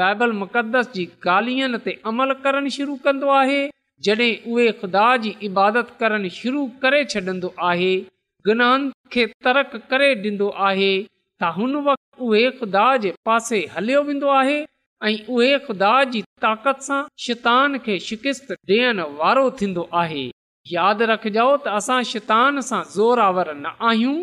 बाइबल 0.00 0.32
मुक़दस 0.40 0.90
जी 0.96 1.06
ॻाल्हियुनि 1.28 1.82
ते 1.88 1.94
अमल 2.12 2.32
करणु 2.46 2.72
शुरू 2.80 2.96
कंदो 3.06 3.32
आहे 3.42 3.60
जॾहिं 4.08 4.32
उहे 4.54 4.66
ख़ुदा 4.82 5.04
जी 5.24 5.34
इबादत 5.52 5.94
करणु 6.02 6.32
शुरू 6.40 6.64
करे 6.84 7.04
छॾींदो 7.14 7.52
आहे 7.70 7.92
गनाहनि 8.46 8.90
खे 9.16 9.26
करे 9.92 10.14
ॾींदो 10.26 10.50
आहे 10.70 10.92
त 11.42 11.52
हुन 11.56 11.74
वक़्ति 11.84 12.24
उहे 12.24 12.50
ख़ुदा 12.58 12.86
जे 13.02 13.10
पासे 13.24 13.58
हलियो 13.76 14.02
वेंदो 14.08 14.28
आहे 14.38 14.58
ऐं 15.04 15.14
उहे 15.34 15.58
ख़ुदा 15.66 15.92
जी 16.12 16.20
ताक़त 16.44 16.80
सां 16.86 16.98
शैतान 17.26 17.78
खे 17.84 17.98
शिकिस्त 18.06 18.52
ॾियण 18.68 19.00
वारो 19.20 19.50
थींदो 19.60 19.88
आहे 20.02 20.24
यादि 20.72 21.06
रखजो 21.12 21.48
त 21.48 21.74
असां 21.80 21.98
शैतान 22.10 22.60
सां 22.68 22.82
ज़ोरावर 22.96 23.52
न 23.56 23.72
आहियूं 23.92 24.14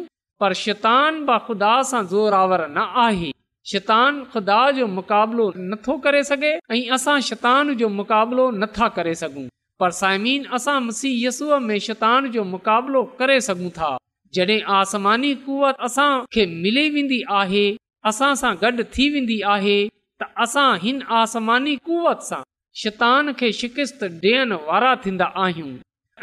पर 0.43 0.53
शैतान 0.61 1.17
ब 1.25 1.39
ख़ुदा 1.49 1.73
सां 1.93 2.01
ज़ोरावर 2.15 2.67
न 2.77 2.85
आहे 3.07 3.31
शैतान 3.75 4.23
ख़ुदा 4.33 4.59
जो 4.79 4.87
मुक़ाबिलो 5.01 5.49
नथो 5.75 5.97
करे 6.07 6.23
सघे 6.31 6.53
ऐं 6.77 6.83
असां 6.99 7.19
शैतान 7.33 7.73
जो 7.83 7.89
मुक़ाबिलो 7.99 8.49
नथा 8.61 8.89
करे 8.99 9.15
सघूं 9.27 9.47
पर 9.81 9.97
साइमीन 10.03 10.45
असां 10.59 10.79
मसीहयसूअ 10.91 11.59
में 11.69 11.77
शैतान 11.89 12.31
जो 12.37 12.43
मुक़ाबिलो 12.57 13.03
करे 13.21 13.39
सघूं 13.49 13.73
था 13.81 13.96
जॾहिं 14.35 14.61
आसमानी 14.77 15.33
कुवत 15.45 15.75
असां 15.87 16.09
खे 16.33 16.45
मिली 16.63 16.85
वेंदी 16.95 17.19
आहे 17.41 17.65
असां 18.11 18.31
सां 18.41 18.51
गॾु 18.63 18.83
थी 18.95 19.07
वेंदी 19.13 19.37
आहे 19.55 19.75
त 20.19 20.23
असां 20.45 20.67
हिन 20.85 20.99
आसमानी 21.19 21.75
कुवत 21.89 22.23
सां 22.29 22.41
शैतान 22.81 23.31
खे 23.39 23.51
शिकिस्त 23.59 24.03
ॾियण 24.23 24.51
वारा 24.67 24.93
थींदा 25.03 25.29
आहियूं 25.45 25.73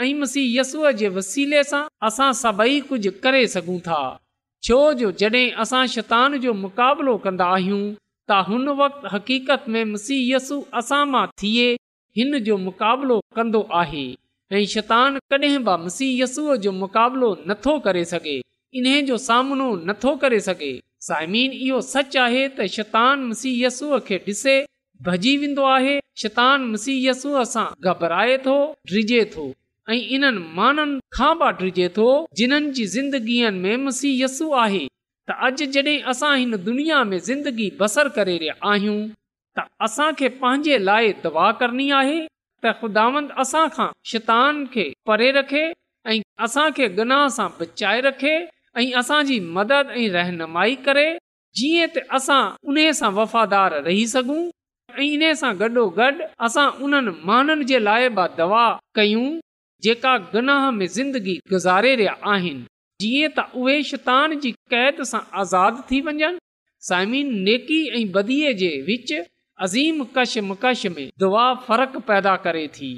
ऐं 0.05 0.13
مسیح 0.21 0.45
यसुअ 0.59 0.91
जे 1.01 1.09
वसीले 1.17 1.61
सां 1.71 1.83
असां 2.09 2.29
सभई 2.45 2.79
कुझु 2.89 3.11
करे 3.25 3.43
सघूं 3.55 3.79
था 3.89 4.01
छो 4.69 4.79
जो 5.03 5.09
जॾहिं 5.21 5.47
असां 5.65 5.83
शैतान 5.95 6.31
जो 6.45 6.53
मुक़ाबिलो 6.65 7.15
कंदा 7.27 7.47
आहियूं 7.57 7.83
त 8.29 8.31
हुन 8.49 8.67
वक़्तु 8.81 9.09
हक़ीक़त 9.15 9.63
में 9.77 9.85
मसीह 9.95 10.21
यसु 10.35 10.57
असां 10.81 11.03
मां 11.15 11.25
थिए 11.43 11.67
हिन 12.21 12.39
जो 12.51 12.57
मुक़ाबिलो 12.67 13.17
कंदो 13.39 13.61
आहे 13.83 14.07
ऐं 14.53 14.65
शैतान 14.73 15.19
कॾहिं 15.33 15.59
बि 15.65 15.77
मुसीयसूअ 15.83 16.55
जो 16.65 16.71
मुक़ाबिलो 16.83 17.29
नथो 17.49 17.79
करे 17.85 18.05
सघे 18.11 18.41
इन्हे 18.79 19.01
जो 19.09 19.17
सामनो 19.27 19.69
नथो 19.91 20.15
करे 20.25 20.41
सघे 20.47 20.73
साइमीन 21.07 21.53
इहो 21.53 21.81
सचु 21.93 22.19
आहे 22.21 22.43
त 22.59 22.67
शैतान 22.75 23.23
मुसीय 23.31 23.69
खे 24.09 24.19
ॾिसे 24.27 24.55
भॼी 25.07 25.37
वेंदो 25.43 25.65
आहे 25.77 25.99
शैतान 26.23 26.63
मुसीहय 26.73 27.13
सां 27.53 27.65
घबराए 27.93 28.37
थो 28.47 28.57
ड्रिॼे 28.91 29.25
थो 29.37 29.47
ऐं 29.91 29.97
इन्हनि 30.19 30.45
माननि 30.61 31.01
खां 31.17 31.33
बि 31.43 31.51
ड्रिॼे 31.63 31.89
थो 31.97 32.07
जिन्हनि 32.41 32.71
जी 32.79 32.85
ज़िंदगीअ 32.97 33.51
में 33.63 33.77
मुसीयसु 33.87 34.51
आहे 34.65 34.87
त 35.29 35.39
अॼु 35.47 35.65
जड॒हिं 35.75 35.99
असां 36.15 36.37
हिन 36.39 36.57
दुनिया 36.69 37.03
में 37.11 37.19
ज़िंदगी 37.31 37.71
बसर 37.81 38.09
करे 38.21 38.37
रहिया 38.45 38.55
आहियूं 38.73 39.01
त 39.59 39.67
असांखे 39.89 40.29
पंहिंजे 40.45 40.79
लाइ 40.91 41.13
दवा 41.25 41.51
करणी 41.63 41.91
आहे 42.01 42.21
त 42.65 42.71
ख़ुदांद 42.81 43.29
असां 43.43 43.67
खां 43.77 43.87
शैतान 44.11 44.65
खे 44.75 44.85
परे 45.09 45.31
रखे 45.37 45.65
ऐं 46.09 46.21
असां 46.47 46.67
खे 46.77 46.87
गनाह 46.99 47.25
सां 47.37 47.47
बचाए 47.59 47.99
रखे 48.09 48.31
ऐं 48.83 48.93
असांजी 49.01 49.39
मदद 49.57 49.91
ऐं 50.03 50.07
रहनुमाई 50.17 50.75
करे 50.87 51.07
जीअं 51.61 51.91
त 51.97 52.05
असां 52.19 52.41
उन 52.73 52.79
सां 53.01 53.11
वफ़ादार 53.21 53.73
रही 53.89 54.07
सघूं 54.15 54.39
ऐं 54.99 55.11
इन 55.17 55.25
सां 55.43 55.53
गॾो 55.65 55.85
गॾु 55.99 56.31
असां 56.49 56.65
उन्हनि 56.87 57.13
माननि 57.33 57.69
जे 57.73 57.79
लाइ 57.89 58.09
बि 58.21 58.27
दवा 58.41 58.65
कयूं 59.01 59.29
जेका 59.89 60.15
गनाह 60.33 60.65
में 60.79 60.87
ज़िंदगी 60.97 61.37
गुज़ारे 61.55 61.93
रहिया 62.03 62.17
आहिनि 62.37 62.65
जीअं 63.05 63.35
त 63.39 63.47
उहे 63.65 63.77
शैतान 63.93 64.39
जी 64.47 64.51
कैद 64.77 65.03
सां 65.13 65.23
आज़ादु 65.45 65.87
थी 65.93 66.01
वञनि 66.09 66.33
साइमिन 66.93 67.29
नेकी 67.51 67.81
ऐं 68.01 68.05
बदीअ 68.19 68.53
जे 68.65 68.73
विच 68.91 69.17
अज़ीम 69.63 70.03
कश 70.17 70.37
मकश 70.43 70.85
में 70.95 71.09
दुआ 71.19 71.43
फ़र्क़ु 71.67 72.01
पैदा 72.09 72.35
करे 72.45 72.67
थी 72.77 72.89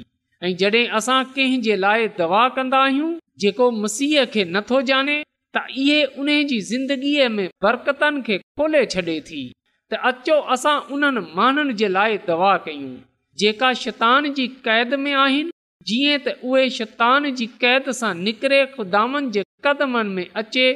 ऐं 0.43 0.53
जॾहिं 0.59 0.87
असां 0.99 1.23
कंहिं 1.35 1.61
जे 1.67 1.75
लाइ 1.83 2.07
दवा 2.17 2.47
कंदा 2.55 2.77
आहियूं 2.85 3.09
जेको 3.43 3.69
मसीह 3.83 4.23
खे 4.33 4.45
नथो 4.55 4.79
ॼाणे 4.91 5.17
त 5.57 5.63
इहे 5.83 5.99
उन 6.23 6.29
जी 6.51 6.59
ज़िंदगीअ 6.71 7.27
में 7.35 7.47
बरकतनि 7.65 8.21
खे 8.29 8.37
खोले 8.61 8.85
छॾे 8.95 9.19
थी 9.29 9.43
त 9.91 9.99
अचो 10.11 10.39
असां 10.57 10.75
उन्हनि 10.97 11.23
माननि 11.41 11.73
जे 11.83 11.87
लाइ 11.95 12.17
दवा 12.27 12.53
कयूं 12.65 12.91
जेका 13.43 13.71
शैतान 13.85 14.31
जी 14.39 14.47
क़ैद 14.65 14.93
में 15.05 15.13
आहिनि 15.25 15.55
जीअं 15.91 16.17
त 16.27 16.35
उहे 16.51 16.67
शैतान 16.81 17.31
जी 17.41 17.47
क़ैद 17.65 17.91
सां 18.01 18.13
निकिरे 18.25 18.65
ख़ुदावनि 18.75 19.31
जे 19.39 19.43
कदमनि 19.69 20.15
में 20.19 20.27
अचे 20.43 20.67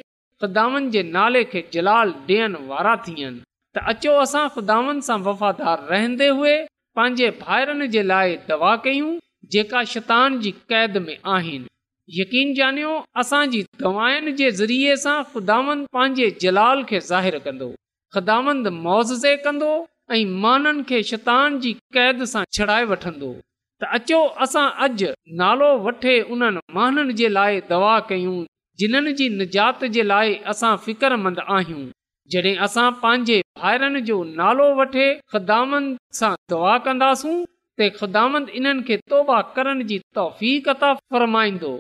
ख़ुदानि 0.41 0.89
जे 0.97 1.01
नाले 1.19 1.43
खे 1.55 1.65
जलाल 1.77 2.15
ॾियण 2.29 2.57
वारा 2.73 2.95
थियनि 3.07 3.45
त 3.75 3.79
अचो 3.91 4.13
असां 4.21 4.47
ख़ुदानि 4.53 5.01
सां 5.07 5.15
वफ़ादार 5.25 5.83
रहंदे 5.91 6.25
हुए 6.37 6.53
पंहिंजे 6.99 7.27
भाइरनि 7.43 7.85
जे 7.91 8.01
लाइ 8.07 8.31
दवा 8.47 8.71
कयूं 8.87 9.11
जेका 9.53 9.83
शैतान 9.91 10.39
जी 10.45 10.51
क़ैद 10.71 10.97
में 11.05 11.15
आहिनि 11.35 11.69
यकीन 12.15 12.51
ॼानियो 12.57 12.91
असांजी 13.23 13.61
दवाउनि 13.83 14.33
जे 14.41 14.49
ज़रिए 14.57 14.95
सां 15.03 15.15
फुदामंदु 15.35 15.91
पंहिंजे 15.97 16.27
जलाल 16.45 16.83
खे 16.89 16.99
ज़ाहिर 17.11 17.37
कंदो 17.45 17.69
ख़ुदामंद 18.17 18.67
मुआज़े 18.81 19.33
कंदो 19.47 19.71
ऐं 20.11 20.19
महाननि 20.47 20.83
खे 20.91 21.01
शैतान 21.11 21.57
जी 21.67 21.73
क़ैद 21.99 22.27
सां 22.33 22.43
छड़ाए 22.59 22.89
वठंदो 22.91 23.31
त 23.37 23.93
अचो 23.99 24.19
असां 24.47 24.65
अॼु 24.89 25.13
नालो 25.45 25.71
वठे 25.87 26.17
उन्हनि 26.35 26.65
माननि 26.81 27.17
जे 27.23 27.31
लाइ 27.39 27.63
दवा 27.71 27.95
कयूं 28.11 28.37
जिन्हनि 28.83 29.15
जी 29.23 29.31
निजात 29.43 29.87
जे 29.99 30.07
लाइ 30.13 30.39
असां 30.55 30.75
फ़िक्रमंद 30.89 31.43
आहियूं 31.61 31.89
जॾहिं 32.33 32.55
असां 32.65 32.87
पंहिंजे 33.03 33.37
भाइरनि 33.61 34.01
जो 34.09 34.15
नालो 34.39 34.67
वठे 34.79 35.05
ख़दामनि 35.33 35.95
सां 36.19 36.31
दुआ 36.53 36.75
कंदासूं 36.85 37.33
ते 37.81 37.85
ख़िदाम 37.99 38.31
इन्हनि 38.59 38.83
खे 38.89 38.95
तौबा 39.13 39.39
करण 39.55 39.77
जी 39.91 39.97
तौफ़ता 40.19 40.89
फ़र्माईंदो 41.11 41.71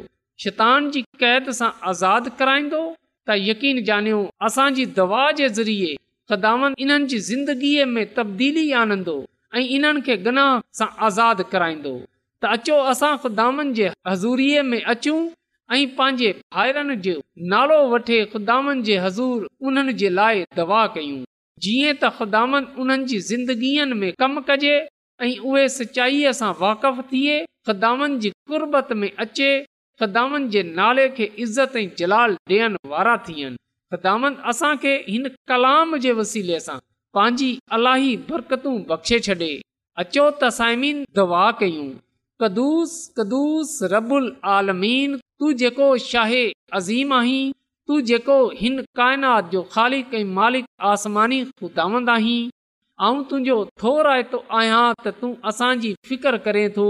शैतान 0.45 0.89
जी 0.95 1.01
क़ैद 1.23 1.49
सां 1.59 1.69
आज़ादु 1.91 2.31
कराईंदो 2.41 2.81
त 3.27 3.37
यकीन 3.49 3.77
ॼानियो 3.91 4.19
असांजी 4.49 4.85
दवा 4.99 5.23
जे 5.39 5.49
ज़रिए 5.59 5.91
ख़िदाम 6.33 6.61
इन्हनि 6.85 7.09
जी 7.13 7.19
ज़िंदगीअ 7.31 7.85
में 7.95 8.03
तब्दीली 8.19 8.65
आनंदो 8.83 9.15
ऐं 9.59 9.65
इन्हनि 9.77 10.01
खे 10.09 10.17
गनाह 10.27 10.51
सां 10.79 10.89
आज़ादु 11.09 11.43
कराईंदो 11.53 11.93
त 12.41 12.51
अचो 12.57 12.77
असां 12.95 13.13
ख़दामनि 13.27 13.75
जे 13.81 13.87
हज़ूरीअ 14.11 14.63
में 14.71 14.81
अचूं 14.95 15.19
ऐं 15.73 15.87
पंहिंजे 15.95 16.29
भाइरनि 16.53 16.95
जो 17.03 17.11
नालो 17.51 17.75
वठे 17.91 18.15
ख़ुदानि 18.31 18.81
जे 18.87 18.95
हज़ूर 19.05 19.47
उन्हनि 19.67 19.93
जे 20.01 20.09
लाइ 20.19 20.41
दवा 20.59 20.79
कयूं 20.95 21.21
जीअं 21.65 21.93
त 22.01 22.09
ख़ुदानि 22.17 22.59
उन्हनि 22.85 23.05
जी 23.11 23.19
ज़िंदगीअ 23.31 23.85
में 24.01 24.11
कम 24.23 24.39
कजे 24.49 24.73
ऐं 25.23 25.29
उहे 25.51 25.63
सचाईअ 25.77 26.33
सां 26.41 26.49
वाक़फ़ 26.63 26.99
थिए 27.11 27.37
ख़िदामनि 27.69 28.19
जी 28.25 28.29
कुर्बत 28.51 28.91
में 29.03 29.07
अचे 29.25 29.47
ख़िदामनि 30.03 30.49
जे 30.57 30.63
नाले 30.81 31.07
खे 31.19 31.31
इज़त 31.45 31.75
ऐं 31.77 31.85
जलाल 32.01 32.35
ॾियण 32.51 32.77
वारा 32.95 33.15
थियनि 33.29 33.63
ख़िदामत 33.95 34.43
असांखे 34.53 34.95
हिन 35.09 35.31
कलाम 35.55 35.97
जे 36.07 36.11
वसीले 36.21 36.59
सां 36.67 36.77
पंहिंजी 37.19 37.51
अलाही 37.79 38.13
बरकतूं 38.33 38.77
बख़्शे 38.93 39.19
छॾे 39.29 39.51
अचो 40.05 40.29
त 40.43 41.03
दवा 41.21 41.49
कयूं 41.63 41.91
कदुस 42.41 42.93
कदुस 43.17 43.71
रबुल 43.91 44.27
आलमीन 44.53 45.19
तू 45.41 45.51
जेको 45.59 45.85
शाहे 45.97 46.41
अज़ीम 46.77 47.13
आहीं 47.13 47.51
तू 47.87 47.99
जेको 48.07 48.33
हिन 48.57 48.81
काइनात 48.97 49.49
जो 49.51 49.61
ख़ालिक 49.75 50.13
ऐं 50.15 50.23
मालिक 50.33 50.65
आसमानी 50.89 51.43
ख़ुदांद 51.59 52.09
आहीं 52.15 52.43
ऐं 53.07 53.23
तुंहिंजो 53.29 53.55
थो 53.83 53.93
रायतो 54.07 54.39
आहियां 54.59 54.83
त 55.05 55.13
तूं 55.21 55.29
असांजी 55.53 55.93
फिकर 56.09 56.37
करे 56.47 56.61
थो 56.75 56.85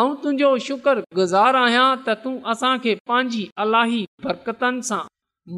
ऐं 0.00 0.10
तुंहिंजो 0.26 0.50
शुक्र 0.66 1.04
गुज़ार 1.20 1.60
आहियां 1.62 1.86
त 2.02 2.18
तूं 2.26 2.34
असांखे 2.56 2.94
पंहिंजी 3.12 3.46
अलाही 3.66 4.02
बरकतनि 4.26 4.84
सां 4.90 5.00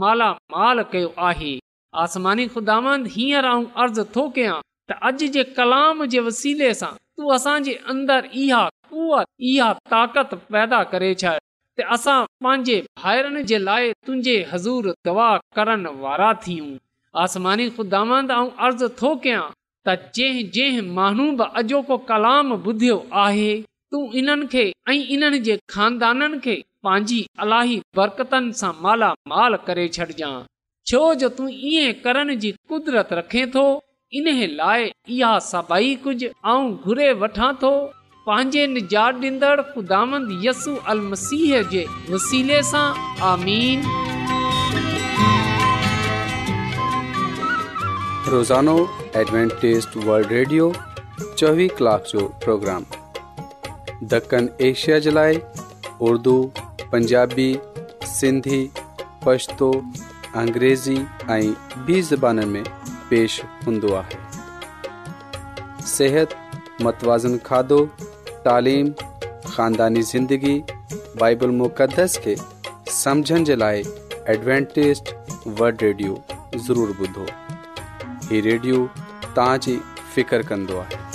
मालामाल 0.04 0.82
कयो 0.94 1.10
आहे 1.30 1.52
आसमानी 2.04 2.46
खुदांद 2.58 3.10
हींअर 3.16 3.50
मां 3.50 3.88
अर्ज़ु 3.88 4.06
थो 4.20 4.28
कयां 4.38 4.56
त 4.92 5.00
अॼु 5.10 5.32
जे 5.40 5.46
कलाम 5.58 6.06
जे 6.14 6.24
वसीले 6.30 6.70
सां 6.84 6.94
असांजे 7.40 7.76
अंदरि 7.96 8.46
इहा 8.46 9.76
ताक़त 9.96 10.40
पैदा 10.58 10.82
करे 10.96 11.14
छॾ 11.26 11.36
असां 11.94 12.22
पंहिंजे 12.44 12.76
भाइरनि 13.02 13.42
जे 13.50 13.58
लाइ 13.68 13.90
तुंहिंजे 14.06 14.36
हज़ूर 14.52 14.92
दवा 15.08 15.28
करण 15.58 15.86
वारा 16.04 16.32
थियूं 16.46 16.70
आसमानी 17.24 17.68
ख़ुदा 17.76 18.00
अर्ज़ु 18.66 18.88
थो 19.02 19.14
कयां 19.26 19.42
त 19.86 20.12
जंहिं 20.18 20.44
जंहिं 20.58 20.82
माण्हू 21.00 21.24
बि 21.40 21.44
अॼोको 21.62 21.96
कलाम 22.12 22.52
ॿुधियो 22.58 22.96
आहे 23.24 23.50
तूं 23.92 24.02
इन्हनि 24.20 24.46
खे 24.54 24.64
ऐं 24.94 24.98
इन्हनि 25.16 25.38
जे 25.48 25.58
खानदाननि 25.74 26.38
खे 26.48 26.56
पंहिंजी 26.86 27.20
अलाही 27.46 27.78
बरकतनि 28.00 28.58
सां 28.62 28.72
मालामाल 28.86 29.56
करे 29.68 29.86
छॾिजांइ 29.98 30.38
छो 30.92 31.00
जो 31.22 31.28
तूं 31.38 31.48
ईअं 31.72 31.96
करण 32.04 32.34
जी 32.42 32.50
कुदरत 32.72 33.12
रखे 33.20 33.46
थो 33.54 33.64
इन 34.18 34.28
लाइ 34.60 34.84
इहा 35.16 35.32
सभई 35.52 35.94
कुझु 36.04 36.28
आऊं 36.52 36.66
घुरे 36.88 37.08
वठां 37.22 37.50
थो 37.64 37.72
पंहिंजे 38.30 38.66
निजातल 38.66 39.38
रेडियो 50.32 50.72
चोवीह 51.38 51.70
कलाक 51.80 52.04
जो 52.12 52.26
प्रोग्राम 52.44 52.84
ॾखण 54.18 54.48
एशिया 54.68 54.98
जे 55.06 55.10
लाइ 55.14 55.38
उर्दू 56.08 56.34
पंजाबी 56.92 57.46
सिंधी 58.10 58.60
पछतो 59.24 59.70
अंग्रेज़ी 60.42 60.98
ऐं 61.30 61.40
ॿी 61.86 62.00
ज़बाननि 62.10 62.44
में 62.52 62.68
पेश 63.10 63.40
हूंदो 63.66 63.94
आहे 64.02 64.20
सिहत 65.94 66.36
मतवाज़न 66.88 67.38
खाधो 67.50 67.80
तालिम 68.44 68.90
ख़ानदानी 68.92 70.02
ज़िंदगी 70.10 70.56
बाइबल 71.20 71.50
मुक़दस 71.60 72.16
खे 72.24 72.36
समुझण 72.96 73.44
जे 73.50 73.56
लाइ 73.56 73.80
एडवेंटेज 74.34 75.02
वल्ड 75.60 75.82
रेडियो 75.82 76.12
ज़रूरु 76.66 76.94
ॿुधो 77.06 77.24
हीउ 78.28 78.44
रेडियो 78.50 78.78
तव्हांजी 79.36 79.76
फ़िकिर 80.14 80.42
कंदो 80.52 80.78
आहे 80.84 81.06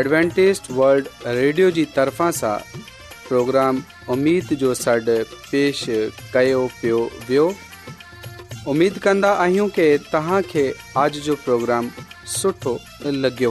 एडवेंटेज़ 0.00 0.60
वल्ड 0.80 1.08
रेडियो 1.40 1.70
जी 1.78 1.84
तरफ़ा 1.96 2.30
सां 2.42 2.56
प्रोग्राम 3.28 3.82
उमेद 4.16 4.54
जो 4.64 4.74
सॾु 4.82 5.18
पेश 5.50 5.84
कयो 6.36 6.64
पियो 6.82 7.00
वियो 7.28 7.50
उमेद 8.74 8.98
कंदा 9.08 9.32
आहियूं 9.48 9.68
की 9.78 9.88
तव्हांखे 10.12 10.70
अॼ 11.04 11.08
जो 11.30 11.36
प्रोग्राम 11.44 11.90
सुठो 12.38 12.78
लॻियो 13.24 13.50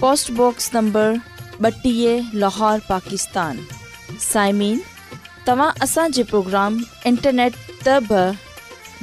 पोस्टबॉक्स 0.00 0.70
नंबर 0.74 1.16
ॿटीह 1.66 2.26
लाहौर 2.40 2.80
पाकिस्तान 2.88 3.56
साइमिन 4.20 4.78
तव्हां 5.48 5.70
असांजे 5.84 6.22
प्रोग्राम 6.32 6.76
इंटरनेट 7.10 7.54
त 7.86 7.96
बि 8.10 8.20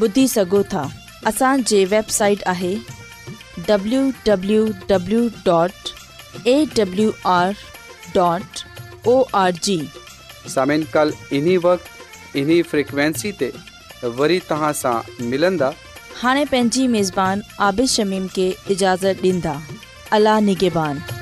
ॿुधी 0.06 0.28
सघो 0.36 0.62
था 0.74 0.86
असांजे 1.34 1.84
वेबसाइट 1.96 2.44
आहे 2.54 2.74
W 3.68 4.02
W 4.28 5.28
dot 5.46 5.94
A 6.54 6.56
W 6.78 7.10
R 7.34 7.52
dot 8.16 8.66
O 9.08 9.22
R 9.44 9.52
G 9.64 9.88
हाणे 16.22 16.44
पंहिंजी 16.52 16.86
मेज़बान 16.88 17.42
आबिशमीम 17.70 18.28
खे 18.36 18.48
इजाज़त 18.76 19.24
ॾींदा 19.24 19.54
اللہ 20.16 20.40
نگبان 20.48 21.15